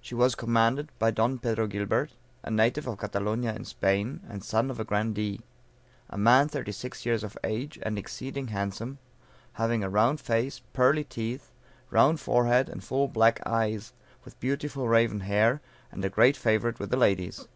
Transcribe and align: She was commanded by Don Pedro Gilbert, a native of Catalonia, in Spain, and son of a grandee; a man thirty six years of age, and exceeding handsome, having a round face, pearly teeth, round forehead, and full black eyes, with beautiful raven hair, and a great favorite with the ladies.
She 0.00 0.16
was 0.16 0.34
commanded 0.34 0.90
by 0.98 1.12
Don 1.12 1.38
Pedro 1.38 1.68
Gilbert, 1.68 2.10
a 2.42 2.50
native 2.50 2.88
of 2.88 2.98
Catalonia, 2.98 3.54
in 3.54 3.64
Spain, 3.64 4.18
and 4.28 4.42
son 4.42 4.68
of 4.68 4.80
a 4.80 4.84
grandee; 4.84 5.42
a 6.10 6.18
man 6.18 6.48
thirty 6.48 6.72
six 6.72 7.06
years 7.06 7.22
of 7.22 7.38
age, 7.44 7.78
and 7.84 7.96
exceeding 7.96 8.48
handsome, 8.48 8.98
having 9.52 9.84
a 9.84 9.88
round 9.88 10.20
face, 10.20 10.60
pearly 10.72 11.04
teeth, 11.04 11.52
round 11.88 12.18
forehead, 12.18 12.68
and 12.68 12.82
full 12.82 13.06
black 13.06 13.40
eyes, 13.46 13.92
with 14.24 14.40
beautiful 14.40 14.88
raven 14.88 15.20
hair, 15.20 15.60
and 15.92 16.04
a 16.04 16.10
great 16.10 16.36
favorite 16.36 16.80
with 16.80 16.90
the 16.90 16.96
ladies. 16.96 17.46